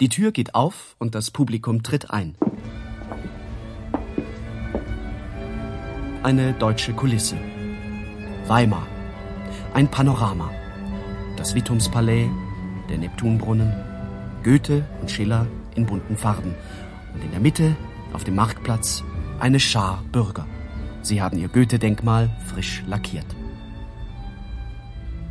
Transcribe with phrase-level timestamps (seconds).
[0.00, 2.34] Die Tür geht auf und das Publikum tritt ein.
[6.22, 7.36] Eine deutsche Kulisse.
[8.46, 8.86] Weimar.
[9.74, 10.50] Ein Panorama.
[11.36, 12.30] Das Wittumspalais,
[12.88, 13.74] der Neptunbrunnen,
[14.42, 16.54] Goethe und Schiller in bunten Farben.
[17.12, 17.76] Und in der Mitte,
[18.14, 19.04] auf dem Marktplatz,
[19.38, 20.46] eine Schar Bürger.
[21.02, 23.26] Sie haben ihr Goethe-Denkmal frisch lackiert.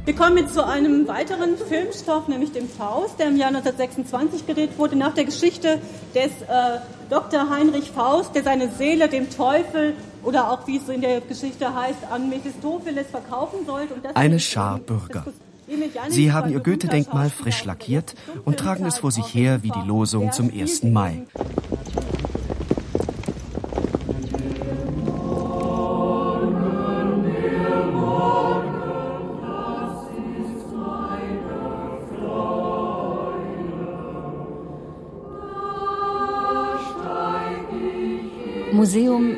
[0.10, 4.72] Wir kommen jetzt zu einem weiteren Filmstoff, nämlich dem Faust, der im Jahr 1926 gedreht
[4.80, 5.78] wurde, nach der Geschichte
[6.16, 6.80] des äh,
[7.12, 7.48] Dr.
[7.52, 9.94] Heinrich Faust, der seine Seele dem Teufel
[10.24, 13.94] oder auch wie es in der Geschichte heißt, an Mephistopheles verkaufen sollte.
[14.16, 15.26] Eine Schar Bürger.
[16.08, 18.16] Sie haben ihr Goethe-Denkmal frisch lackiert
[18.46, 20.86] und tragen es vor sich her wie die Losung zum 1.
[20.86, 21.28] Mai.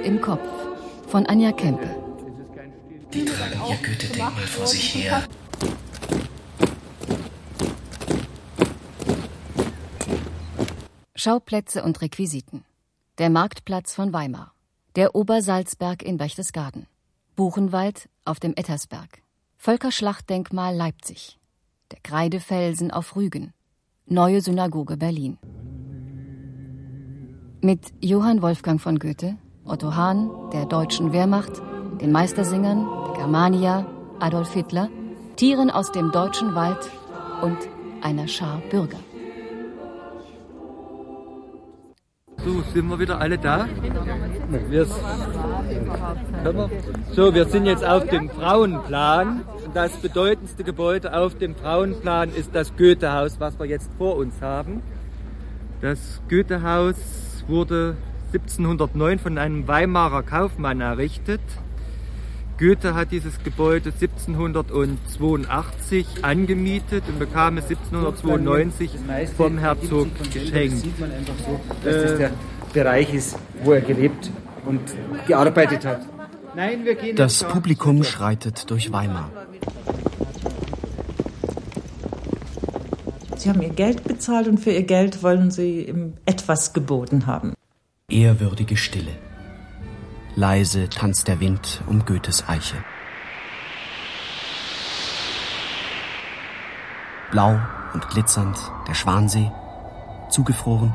[0.03, 0.47] Im Kopf
[1.07, 1.95] von Anja Kempe.
[3.13, 5.23] Die tragen ihr Goethe-Denkmal vor sich her.
[11.16, 12.66] Schauplätze und Requisiten.
[13.17, 14.53] Der Marktplatz von Weimar.
[14.95, 16.88] Der Obersalzberg in Berchtesgaden.
[17.35, 19.22] Buchenwald auf dem Ettersberg.
[19.57, 21.38] Völkerschlachtdenkmal Leipzig.
[21.91, 23.53] Der Kreidefelsen auf Rügen.
[24.07, 25.38] Neue Synagoge Berlin.
[27.61, 29.38] Mit Johann Wolfgang von Goethe,
[29.72, 31.61] Otto Hahn, der deutschen Wehrmacht,
[32.02, 33.86] den Meistersingern, der Germania,
[34.19, 34.89] Adolf Hitler,
[35.38, 36.91] Tieren aus dem deutschen Wald
[37.41, 37.58] und
[38.02, 39.00] einer Schar Bürger.
[42.44, 43.66] So, sind wir wieder alle da?
[44.67, 44.86] Wir,
[47.13, 49.45] so, wir sind jetzt auf dem Frauenplan.
[49.73, 54.81] Das bedeutendste Gebäude auf dem Frauenplan ist das Goethehaus, was wir jetzt vor uns haben.
[55.80, 56.97] Das Goethehaus
[57.47, 57.95] wurde
[58.33, 61.41] 1709 von einem Weimarer Kaufmann errichtet.
[62.57, 68.91] Goethe hat dieses Gebäude 1782 angemietet und bekam es 1792
[69.35, 70.78] vom Herzog geschenkt.
[70.78, 72.31] Sieht man einfach so, dass das der
[72.72, 74.31] Bereich ist, wo er gelebt
[74.66, 74.79] und
[75.27, 76.07] gearbeitet hat.
[77.16, 79.31] Das Publikum schreitet durch Weimar.
[83.38, 87.56] Sie haben ihr Geld bezahlt und für ihr Geld wollen sie ihm etwas geboten haben.
[88.11, 89.13] Ehrwürdige Stille.
[90.35, 92.75] Leise tanzt der Wind um Goethes Eiche.
[97.31, 97.57] Blau
[97.94, 98.57] und glitzernd
[98.88, 99.50] der Schwansee,
[100.29, 100.94] zugefroren.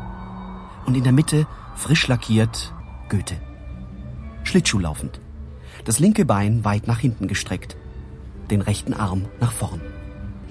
[0.84, 2.74] Und in der Mitte, frisch lackiert,
[3.08, 3.36] Goethe.
[4.44, 5.18] Schlittschuh laufend.
[5.86, 7.76] Das linke Bein weit nach hinten gestreckt,
[8.50, 9.80] den rechten Arm nach vorn.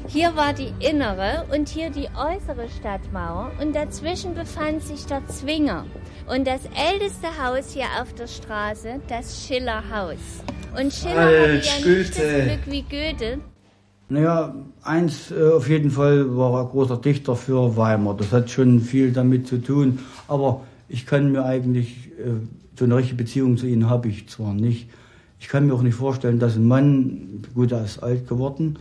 [0.07, 5.85] Hier war die innere und hier die äußere Stadtmauer und dazwischen befand sich der Zwinger.
[6.27, 10.17] Und das älteste Haus hier auf der Straße, das Schillerhaus.
[10.77, 12.45] Und Schiller Alt, hatte ja nicht das.
[12.45, 13.39] Glück wie Goethe.
[14.09, 18.17] Naja, eins äh, auf jeden Fall war er großer Dichter für Weimar.
[18.17, 19.99] Das hat schon viel damit zu tun.
[20.27, 22.31] Aber ich kann mir eigentlich, äh,
[22.77, 24.89] so eine richtige Beziehung zu ihm habe ich zwar nicht.
[25.39, 28.79] Ich kann mir auch nicht vorstellen, dass ein Mann, gut, er ist alt geworden,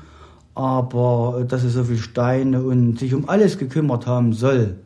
[0.54, 4.76] aber äh, dass er so viel Steine und sich um alles gekümmert haben soll.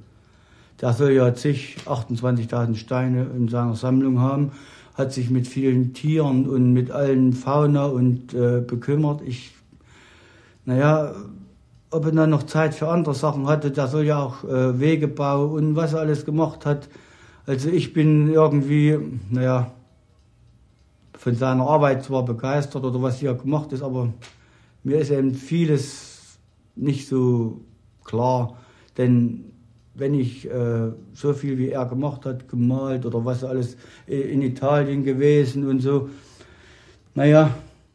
[0.81, 4.53] Der soll ja zig, 28.000 Steine in seiner Sammlung haben,
[4.95, 9.23] hat sich mit vielen Tieren und mit allen Fauna und äh, bekümmert.
[9.25, 9.53] Ich
[10.69, 11.15] naja,
[11.91, 15.47] ob er dann noch Zeit für andere Sachen hatte, der soll ja auch äh, Wegebau
[15.47, 16.91] und was er alles gemacht hat.
[17.47, 18.99] Also ich bin irgendwie,
[19.31, 19.73] naja,
[21.17, 24.13] von seiner Arbeit zwar begeistert oder was hier gemacht ist, aber
[24.85, 26.39] mir ist eben vieles
[26.77, 27.63] nicht so
[28.05, 28.59] klar.
[28.99, 29.53] Denn
[29.99, 33.77] wenn ich äh, so viel wie er gemacht hat, gemalt oder was alles
[34.07, 36.09] äh, in Italien gewesen und so,
[37.15, 37.51] naja,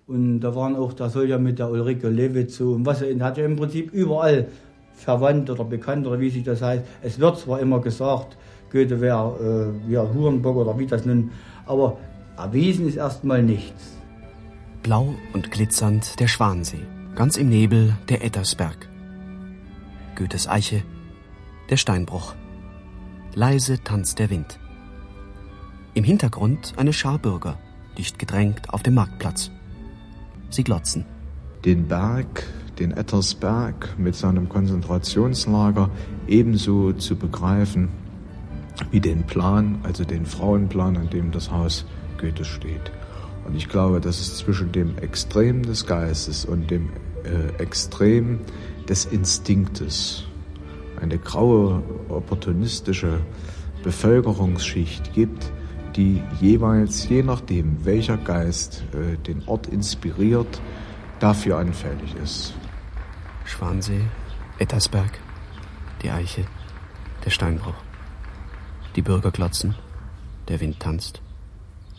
[0.05, 3.17] und da waren auch, da soll ja mit der Ulrike Lewitz so, und was er
[3.19, 4.47] hat ja im Prinzip überall
[4.95, 6.83] verwandt oder bekannt oder wie sich das heißt.
[7.01, 8.37] Es wird zwar immer gesagt,
[8.71, 11.31] Goethe wäre äh, ja, Hurenbock oder wie das nun,
[11.65, 11.97] aber
[12.37, 13.97] erwiesen ist erstmal nichts.
[14.81, 16.85] Blau und glitzernd der Schwansee,
[17.15, 18.89] ganz im Nebel der Ettersberg.
[20.17, 20.83] Goethes Eiche,
[21.73, 22.35] der Steinbruch.
[23.33, 24.59] Leise tanzt der Wind.
[25.95, 27.57] Im Hintergrund eine Schar Bürger,
[27.97, 29.49] dicht gedrängt auf dem Marktplatz.
[30.51, 31.03] Sie glotzen.
[31.65, 32.43] Den Berg,
[32.77, 35.89] den Ettersberg mit seinem Konzentrationslager
[36.27, 37.89] ebenso zu begreifen
[38.91, 41.87] wie den Plan, also den Frauenplan, an dem das Haus
[42.19, 42.91] Goethe steht.
[43.47, 46.91] Und ich glaube, dass es zwischen dem Extrem des Geistes und dem
[47.23, 48.41] äh, Extrem
[48.87, 50.25] des Instinktes
[51.03, 53.19] eine graue opportunistische
[53.83, 55.51] Bevölkerungsschicht gibt,
[55.95, 60.61] die jeweils, je nachdem, welcher Geist äh, den Ort inspiriert,
[61.19, 62.53] dafür anfällig ist.
[63.45, 64.01] Schwansee,
[64.57, 65.19] Ettersberg,
[66.01, 66.45] die Eiche,
[67.25, 67.75] der Steinbruch.
[68.95, 69.75] Die Bürger glotzen,
[70.47, 71.21] der Wind tanzt,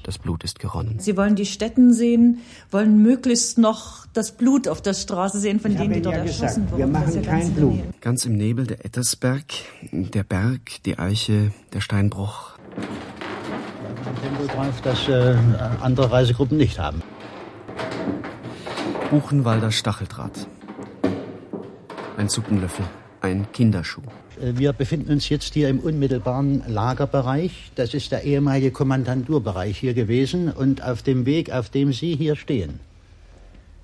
[0.07, 0.97] das Blut ist geronnen.
[0.99, 2.39] Sie wollen die Stätten sehen,
[2.71, 6.23] wollen möglichst noch das Blut auf der Straße sehen, von ich denen die dort ja
[6.23, 6.79] erschossen gesagt, wurden.
[6.79, 7.81] Wir machen ja kein Blut.
[8.01, 9.45] Ganz im Nebel der Ettersberg,
[9.93, 12.53] der Berg, die Eiche, der Steinbruch.
[14.23, 15.37] Tempo drauf, das äh,
[15.81, 17.03] andere Reisegruppen nicht haben.
[19.11, 20.49] Buchenwalder Stacheldraht.
[22.17, 22.85] Ein Suppenlöffel,
[23.25, 24.03] ein Kinderschuh.
[24.41, 27.73] Äh, Wir befinden uns jetzt hier im unmittelbaren Lagerbereich.
[27.75, 30.51] Das ist der ehemalige Kommandanturbereich hier gewesen.
[30.51, 32.81] Und auf dem Weg, auf dem Sie hier stehen,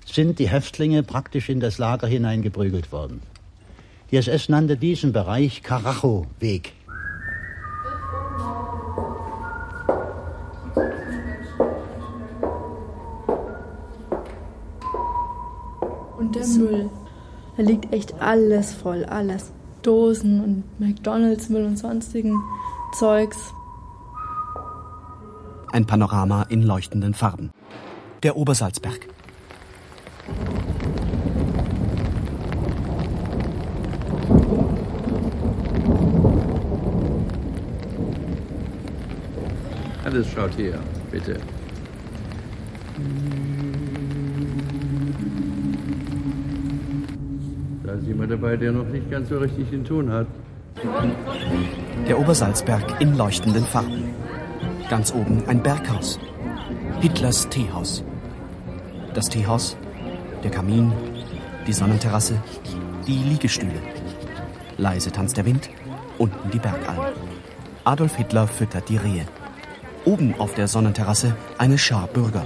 [0.05, 3.21] sind die Häftlinge praktisch in das Lager hineingeprügelt worden.
[4.11, 6.73] Die SS nannte diesen Bereich Karacho-Weg.
[16.17, 16.89] Und der Müll.
[17.61, 19.51] Da liegt echt alles voll, alles.
[19.83, 22.35] Dosen und McDonalds-Müll und sonstigen
[22.97, 23.37] Zeugs.
[25.71, 27.51] Ein Panorama in leuchtenden Farben.
[28.23, 29.07] Der Obersalzberg.
[40.03, 40.79] Alles schaut her,
[41.11, 41.39] bitte.
[48.11, 50.27] Jemand dabei, der noch nicht ganz so richtig den Ton hat.
[52.07, 54.13] Der Obersalzberg in leuchtenden Farben.
[54.89, 56.19] Ganz oben ein Berghaus.
[56.99, 58.03] Hitlers Teehaus.
[59.13, 59.77] Das Teehaus,
[60.43, 60.91] der Kamin,
[61.67, 62.35] die Sonnenterrasse,
[63.07, 63.81] die Liegestühle.
[64.77, 65.69] Leise tanzt der Wind,
[66.17, 67.13] unten die Bergalm.
[67.83, 69.25] Adolf Hitler füttert die Rehe.
[70.05, 72.45] Oben auf der Sonnenterrasse eine Schar Bürger.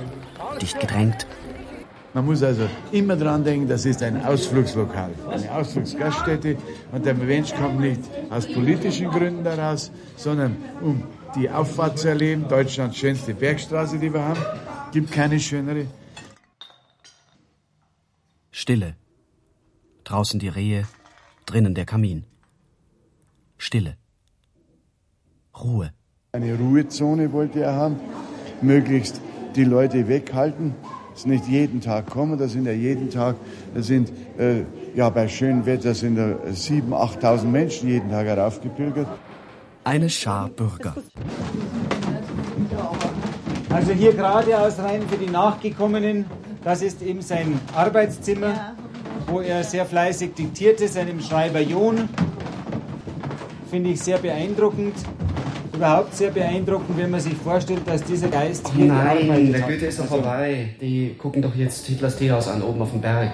[0.62, 1.28] Dicht gedrängt,
[2.16, 6.56] Man muss also immer dran denken, das ist ein Ausflugslokal, eine Ausflugsgaststätte.
[6.94, 11.04] Und der Mensch kommt nicht aus politischen Gründen daraus, sondern um
[11.36, 12.48] die Auffahrt zu erleben.
[12.48, 14.40] Deutschlands schönste Bergstraße, die wir haben.
[14.94, 15.88] Gibt keine schönere.
[18.50, 18.96] Stille.
[20.06, 20.88] Draußen die Rehe,
[21.46, 22.24] drinnen der Kamin.
[23.58, 23.98] Stille.
[25.62, 25.92] Ruhe.
[26.32, 28.00] Eine Ruhezone wollte er haben,
[28.62, 29.20] möglichst
[29.58, 30.76] die Leute weghalten.
[31.16, 33.38] Das nicht jeden Tag kommen, das sind ja jeden Tag,
[33.74, 34.64] das sind, äh,
[34.96, 36.90] ja, bei schönem Wetter sind da 7.000,
[37.22, 39.08] 8.000 Menschen jeden Tag heraufgepilgert.
[39.86, 40.94] Eine Schar Bürger.
[43.70, 46.26] Also hier geradeaus rein für die Nachgekommenen.
[46.66, 48.76] Das ist eben sein Arbeitszimmer,
[49.28, 52.10] wo er sehr fleißig diktierte, seinem Schreiber John.
[53.70, 54.96] Finde ich sehr beeindruckend.
[55.76, 59.70] Überhaupt sehr beeindruckend, wenn man sich vorstellt, dass dieser Geist hier gearbeitet hat.
[59.70, 60.70] ist doch vorbei.
[60.80, 63.34] Die gucken doch jetzt Hitlers Teehaus an, oben auf dem Berg.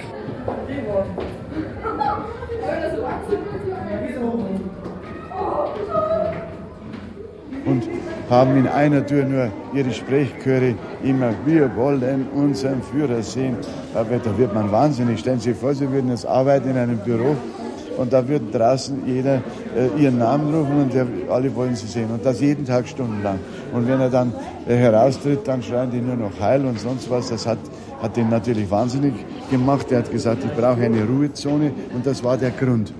[7.66, 7.84] und
[8.30, 13.58] haben in einer Tür nur ihre Sprechchöre immer, wir wollen unseren Führer sehen.
[13.94, 15.20] Aber da wird man wahnsinnig.
[15.20, 17.36] Stellen Sie sich vor, Sie würden jetzt arbeiten in einem Büro
[17.98, 19.42] und da würde draußen jeder
[19.76, 22.10] äh, ihren Namen rufen und der, alle wollen sie sehen.
[22.12, 23.40] Und das jeden Tag stundenlang.
[23.74, 24.34] Und wenn er dann
[24.68, 27.30] äh, heraustritt, dann schreien die nur noch Heil und sonst was.
[27.30, 27.60] Das hat,
[28.02, 29.14] hat den natürlich wahnsinnig
[29.50, 29.92] gemacht.
[29.92, 32.94] Er hat gesagt, ich brauche eine Ruhezone und das war der Grund.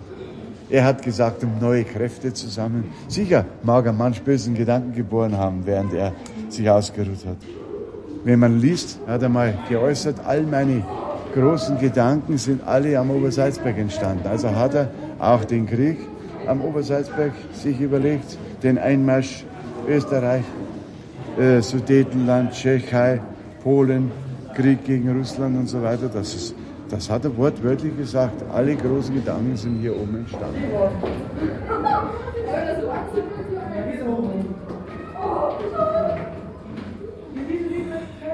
[0.70, 2.86] Er hat gesagt, um neue Kräfte zu sammeln.
[3.10, 6.14] Sicher mag er manch bösen Gedanken geboren haben, während er
[6.48, 7.38] sich ausgeruht hat.
[8.24, 10.84] Wenn man liest, hat er mal geäußert, all meine
[11.32, 14.28] großen Gedanken sind alle am Obersalzberg entstanden.
[14.28, 15.98] Also hat er auch den Krieg
[16.48, 19.46] am Obersalzberg sich überlegt, den Einmarsch
[19.88, 20.44] Österreich,
[21.40, 23.22] äh, Sudetenland, Tschechei,
[23.64, 24.12] Polen,
[24.56, 26.10] Krieg gegen Russland und so weiter.
[26.10, 26.56] Das, ist,
[26.90, 28.44] das hat er wortwörtlich gesagt.
[28.54, 30.62] Alle großen Gedanken sind hier oben entstanden.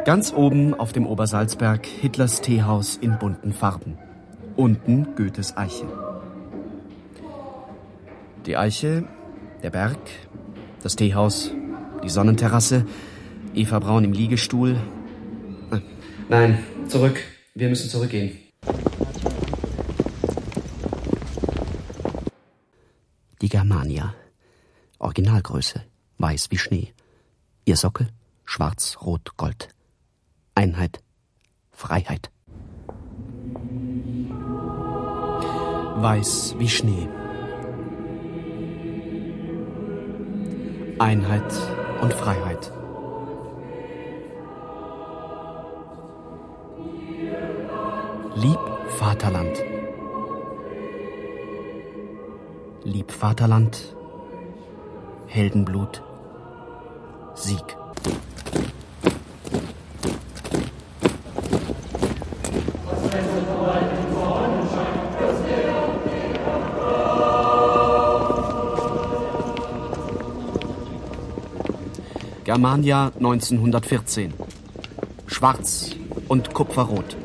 [0.07, 3.97] Ganz oben auf dem Obersalzberg Hitlers Teehaus in bunten Farben.
[4.55, 5.85] Unten Goethes Eiche.
[8.45, 9.03] Die Eiche,
[9.63, 9.99] der Berg,
[10.81, 11.51] das Teehaus,
[12.05, 12.85] die Sonnenterrasse,
[13.53, 14.77] Eva Braun im Liegestuhl.
[16.29, 17.21] Nein, zurück.
[17.53, 18.31] Wir müssen zurückgehen.
[23.41, 24.15] Die Germania.
[24.99, 25.83] Originalgröße.
[26.17, 26.93] Weiß wie Schnee.
[27.65, 28.07] Ihr Sockel
[28.45, 29.67] schwarz, rot, gold.
[30.57, 31.03] Einheit,
[31.69, 32.31] Freiheit.
[35.97, 37.07] Weiß wie Schnee.
[40.97, 41.53] Einheit
[42.01, 42.71] und Freiheit.
[48.33, 48.59] Lieb
[48.97, 49.63] Vaterland.
[52.83, 53.95] Lieb Vaterland.
[55.27, 56.01] Heldenblut.
[57.35, 57.77] Sieg.
[72.47, 74.33] Germania 1914.
[75.25, 75.91] Schwarz
[76.29, 77.17] und Kupferrot.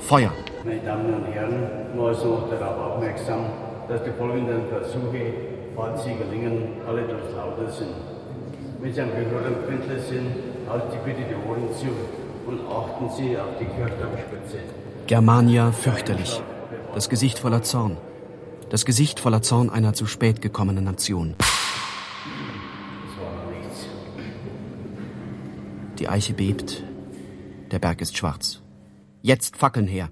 [0.00, 0.32] Feuer.
[0.66, 3.46] Meine Damen und Herren, nur noch darauf aufmerksam,
[3.88, 5.32] dass die folgenden Versuche,
[5.74, 7.94] falls sie gelingen, alle durchlautet sind.
[8.82, 10.26] Wenn Sie am Gehör empfindlich sind,
[10.68, 11.86] halten Sie bitte die Ohren zu
[12.46, 14.58] und achten Sie auf die Kirchturmspitze.
[15.06, 16.42] Germania fürchterlich.
[16.94, 17.96] Das Gesicht voller Zorn.
[18.68, 21.34] Das Gesicht voller Zorn einer zu spät gekommenen Nation.
[26.04, 26.84] Die Eiche bebt.
[27.70, 28.60] Der Berg ist schwarz.
[29.22, 30.10] Jetzt Fackeln her.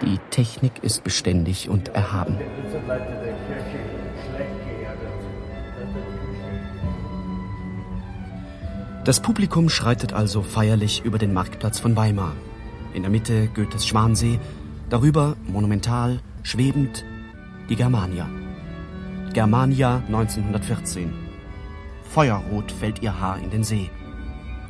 [0.00, 2.38] Die Technik ist beständig und erhaben.
[9.04, 12.32] Das Publikum schreitet also feierlich über den Marktplatz von Weimar.
[12.94, 14.40] In der Mitte Goethes Schwansee,
[14.88, 17.04] darüber monumental, schwebend,
[17.68, 18.30] die Germania.
[19.34, 21.19] Germania 1914.
[22.10, 23.88] Feuerrot fällt ihr Haar in den See.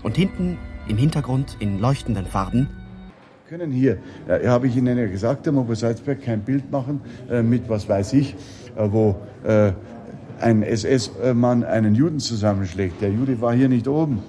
[0.03, 2.69] Und hinten, im Hintergrund, in leuchtenden Farben,
[3.49, 3.97] können hier,
[4.29, 8.13] äh, habe ich Ihnen ja gesagt, am Obersalzberg kein Bild machen äh, mit, was weiß
[8.13, 8.35] ich,
[8.77, 9.73] äh, wo äh,
[10.39, 13.01] ein SS-Mann einen Juden zusammenschlägt.
[13.01, 14.23] Der Jude war hier nicht oben.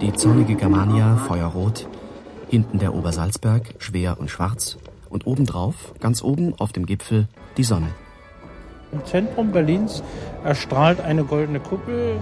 [0.00, 1.86] Die zornige Germania, feuerrot,
[2.48, 4.78] hinten der Obersalzberg, schwer und schwarz,
[5.10, 7.88] und obendrauf, ganz oben auf dem Gipfel, die Sonne.
[8.92, 10.02] Im Zentrum Berlins
[10.44, 12.16] erstrahlt eine goldene Kuppel.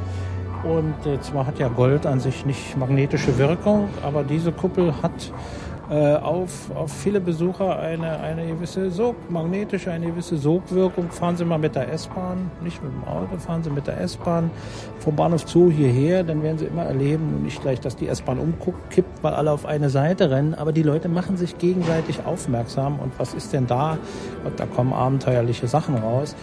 [0.63, 5.33] Und äh, zwar hat ja Gold an sich nicht magnetische Wirkung, aber diese Kuppel hat
[5.91, 11.11] auf, auf viele Besucher eine, eine gewisse Sog, magnetische, eine gewisse Sogwirkung.
[11.11, 14.51] Fahren Sie mal mit der S-Bahn, nicht mit dem Auto, fahren Sie mit der S-Bahn
[15.01, 19.23] vom Bahnhof Zoo hierher, dann werden Sie immer erleben, nicht gleich, dass die S-Bahn umkippt,
[19.23, 23.01] weil alle auf eine Seite rennen, aber die Leute machen sich gegenseitig aufmerksam.
[23.01, 23.99] Und was ist denn da?
[24.45, 26.37] Und da kommen abenteuerliche Sachen raus.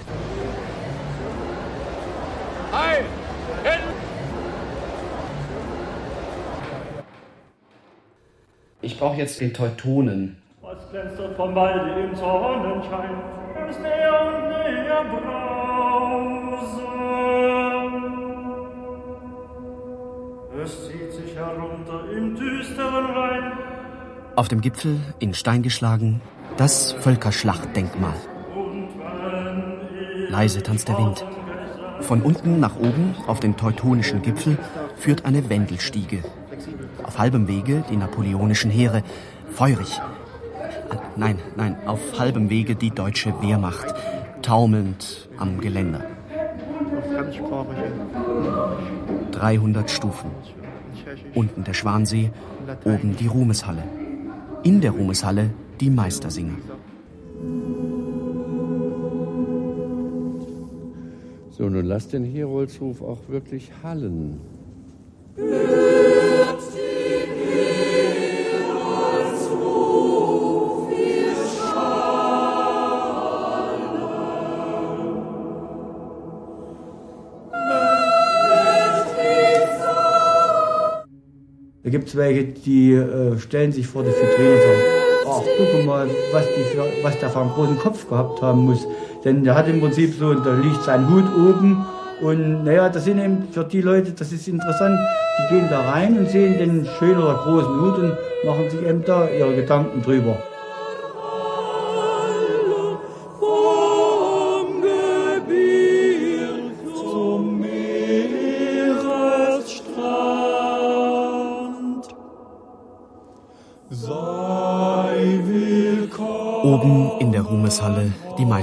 [8.97, 10.37] Ich brauche jetzt den Teutonen.
[10.63, 13.11] Was glänzt vom Walde im Sonnenschein?
[13.69, 16.47] Ist näher und näher brausen.
[20.63, 23.51] Es zieht sich herunter im düsteren Rhein.
[24.35, 26.19] Auf dem Gipfel, in Stein geschlagen,
[26.57, 28.15] das Völkerschlachtdenkmal.
[30.27, 31.23] Leise tanzt der Wind.
[31.99, 34.57] Von unten nach oben, auf den teutonischen Gipfel,
[34.95, 36.23] führt eine Wendelstiege.
[37.07, 39.01] Auf halbem Wege die napoleonischen Heere,
[39.49, 39.99] feurig.
[40.89, 43.95] Ah, Nein, nein, auf halbem Wege die deutsche Wehrmacht,
[44.41, 46.03] taumelnd am Geländer.
[49.31, 50.31] 300 Stufen.
[51.33, 52.31] Unten der Schwansee,
[52.83, 53.83] oben die Ruhmeshalle.
[54.63, 56.57] In der Ruhmeshalle die Meistersinger.
[61.51, 64.39] So, nun lass den Heroldsruf auch wirklich hallen.
[81.97, 84.81] Gibt es welche, die äh, stellen sich vor die Vitrine und sagen,
[85.27, 88.87] ach, guck mal, was, die was der für einen großen Kopf gehabt haben muss.
[89.25, 91.83] Denn der hat im Prinzip so, da liegt sein Hut oben
[92.21, 94.99] und naja, das sind eben für die Leute, das ist interessant,
[95.39, 99.03] die gehen da rein und sehen den schönen oder großen Hut und machen sich eben
[99.03, 100.37] da ihre Gedanken drüber.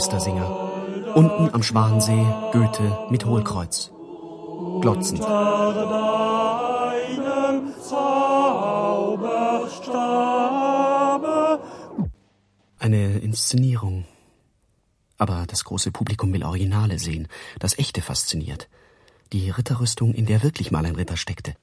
[0.04, 1.14] Meistersinger.
[1.14, 3.90] Unten am Schwansee Goethe mit Hohlkreuz.
[4.82, 5.24] Glotzend.
[12.78, 14.04] Eine Inszenierung.
[15.16, 17.26] Aber das große Publikum will Originale sehen.
[17.58, 18.68] Das Echte fasziniert.
[19.32, 21.54] Die Ritterrüstung, in der wirklich mal ein Ritter steckte.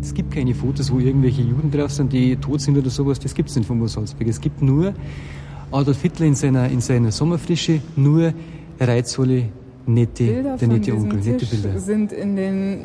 [0.00, 3.18] Es gibt keine Fotos, wo irgendwelche Juden drauf sind, die tot sind oder sowas.
[3.18, 4.26] Das gibt es nicht von Salzburg.
[4.26, 4.94] Es gibt nur
[5.72, 8.32] Adolf Hitler in seiner, in seiner Sommerfrische, nur
[8.78, 9.44] reizvolle,
[9.86, 11.78] nette, Bilder der nette von Onkel, nette Bilder.
[11.78, 12.80] sind in den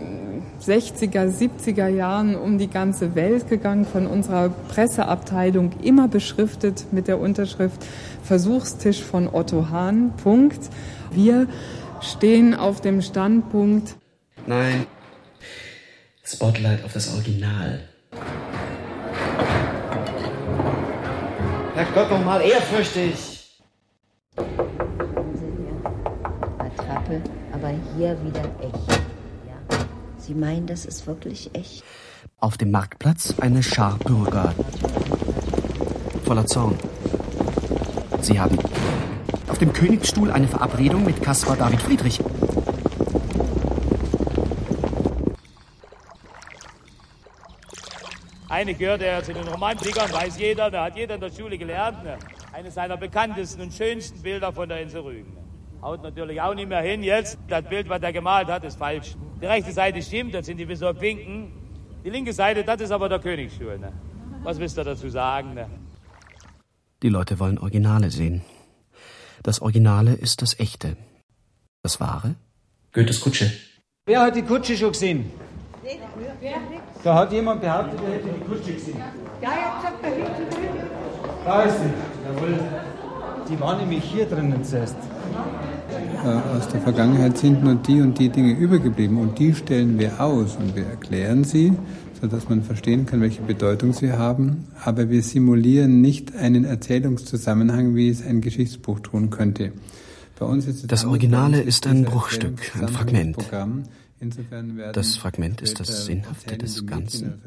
[0.61, 7.19] 60er, 70er Jahren um die ganze Welt gegangen, von unserer Presseabteilung immer beschriftet mit der
[7.19, 7.85] Unterschrift
[8.23, 10.13] Versuchstisch von Otto Hahn.
[10.21, 10.69] Punkt.
[11.11, 11.47] Wir
[12.01, 13.95] stehen auf dem Standpunkt,
[14.45, 14.85] Nein.
[16.23, 17.81] Spotlight auf das Original.
[21.93, 23.15] Herrgott, doch mal ehrfürchtig.
[26.59, 27.21] Attrappe,
[27.53, 29.01] aber hier wieder echt.
[29.47, 29.77] Ja.
[30.17, 31.83] Sie meinen, das ist wirklich echt?
[32.39, 34.53] Auf dem Marktplatz eine Schar Bürger.
[36.25, 36.77] Voller Zorn.
[38.21, 38.57] Sie haben
[39.47, 42.19] auf dem Königsstuhl eine Verabredung mit Caspar David Friedrich.
[48.57, 52.03] Eine gehört er zu den Romantikern, weiß jeder, da hat jeder in der Schule gelernt.
[52.03, 52.17] Ne?
[52.51, 55.31] Eines seiner bekanntesten und schönsten Bilder von der Insel Rügen.
[55.35, 55.43] Ne?
[55.79, 57.37] Haut natürlich auch nicht mehr hin jetzt.
[57.47, 59.15] Das Bild, was er gemalt hat, ist falsch.
[59.39, 61.51] Die rechte Seite stimmt, das sind die Bisor Pinken.
[62.03, 63.77] Die linke Seite, das ist aber der Königsstuhl.
[63.77, 63.93] Ne?
[64.41, 65.53] Was wisst ihr dazu sagen?
[65.53, 65.69] Ne?
[67.03, 68.41] Die Leute wollen Originale sehen.
[69.43, 70.97] Das Originale ist das Echte.
[71.83, 72.33] Das Wahre?
[72.91, 73.51] Goethes Kutsche.
[74.07, 75.31] Wer hat die Kutsche schon gesehen?
[77.07, 78.97] Da hat jemand behauptet, er hätte die Kutsche gesehen.
[81.45, 81.89] Da ist sie.
[82.25, 82.59] Jawohl.
[83.49, 84.97] Die war nämlich hier drinnen zuerst.
[86.25, 90.19] Äh, Aus der Vergangenheit sind nur die und die Dinge übergeblieben und die stellen wir
[90.19, 91.71] aus und wir erklären sie,
[92.19, 98.09] sodass man verstehen kann, welche Bedeutung sie haben, aber wir simulieren nicht einen Erzählungszusammenhang, wie
[98.09, 99.71] es ein Geschichtsbuch tun könnte.
[100.37, 103.37] Bei uns ist es Das Originale ist ein Bruchstück, ein Fragment.
[104.93, 107.41] Das Fragment ist das Sinnhafte des Ganzen.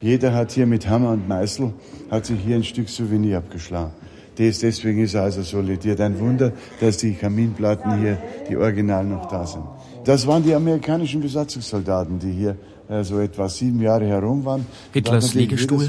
[0.00, 1.72] Jeder hat hier mit Hammer und Meißel,
[2.10, 3.92] hat sich hier ein Stück Souvenir abgeschlagen.
[4.36, 6.00] Das, deswegen ist er also solidiert.
[6.00, 9.64] Ein Wunder, dass die Kaminplatten hier, die Original noch da sind.
[10.04, 14.66] Das waren die amerikanischen Besatzungssoldaten, die hier äh, so etwa sieben Jahre herum waren.
[14.92, 15.88] Hitlers Liegestuhl.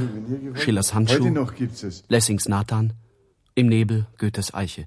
[0.53, 2.03] Schillers Handschuh, Heute noch gibt's es.
[2.08, 2.93] Lessings Nathan,
[3.56, 4.86] im Nebel Goethes Eiche.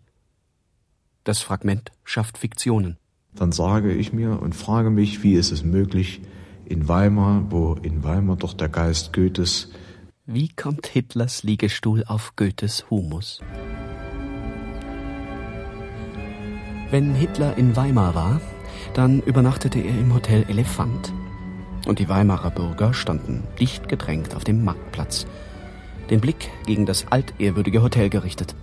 [1.25, 2.97] Das Fragment schafft Fiktionen.
[3.35, 6.21] Dann sage ich mir und frage mich, wie ist es möglich,
[6.65, 9.71] in Weimar, wo in Weimar doch der Geist Goethes
[10.27, 13.41] Wie kommt Hitlers Liegestuhl auf Goethes Humus?
[16.91, 18.41] Wenn Hitler in Weimar war,
[18.95, 21.13] dann übernachtete er im Hotel Elefant.
[21.87, 25.27] Und die Weimarer Bürger standen dicht gedrängt auf dem Marktplatz,
[26.11, 28.55] den Blick gegen das altehrwürdige Hotel gerichtet.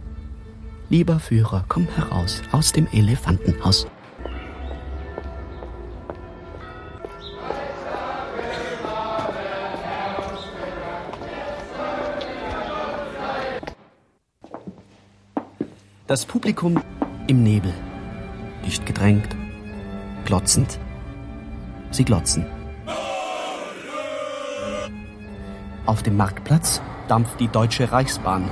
[0.90, 3.88] Lieber Führer, komm heraus aus dem Elefantenhaus.
[16.08, 16.80] Das Publikum
[17.26, 17.74] im Nebel,
[18.64, 19.36] dicht gedrängt,
[20.24, 20.80] glotzend.
[21.90, 22.46] Sie glotzen.
[25.88, 28.48] Auf dem Marktplatz dampft die Deutsche Reichsbahn.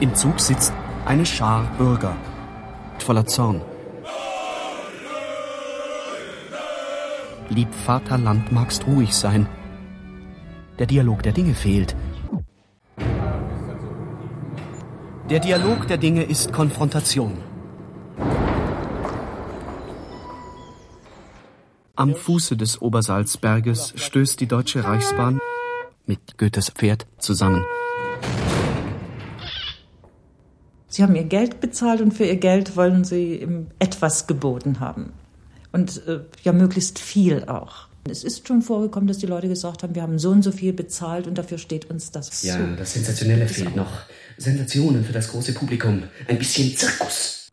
[0.00, 0.74] Im Zug sitzt
[1.06, 2.14] eine Schar Bürger,
[2.98, 3.62] voller Zorn.
[7.48, 9.48] Lieb Vaterland magst ruhig sein.
[10.78, 11.96] Der Dialog der Dinge fehlt.
[15.30, 17.38] Der Dialog der Dinge ist Konfrontation.
[21.96, 25.40] Am Fuße des Obersalzberges stößt die Deutsche Reichsbahn
[26.06, 27.64] mit Goethes Pferd zusammen.
[30.88, 35.12] Sie haben ihr Geld bezahlt und für ihr Geld wollen sie ihm etwas geboten haben.
[35.72, 37.88] Und äh, ja, möglichst viel auch.
[38.08, 40.72] Es ist schon vorgekommen, dass die Leute gesagt haben, wir haben so und so viel
[40.72, 42.76] bezahlt und dafür steht uns das Ja, zu.
[42.78, 43.90] das Sensationelle fehlt noch.
[44.38, 46.02] Sensationen für das große Publikum.
[46.28, 47.48] Ein bisschen Zirkus.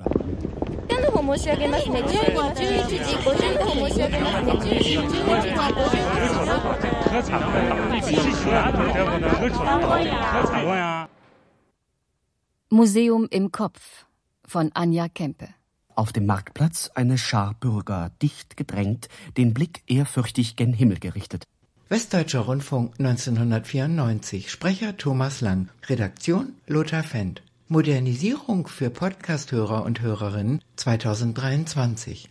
[12.70, 14.06] Museum im Kopf
[14.46, 15.48] von Anja Kempe.
[15.96, 21.46] Auf dem Marktplatz eine Schar Bürger, dicht gedrängt, den Blick ehrfürchtig gen Himmel gerichtet.
[21.90, 24.50] Westdeutscher Rundfunk 1994.
[24.50, 25.70] Sprecher Thomas Lang.
[25.90, 27.44] Redaktion Lothar Fendt.
[27.68, 32.30] Modernisierung für Podcasthörer und Hörerinnen 2023.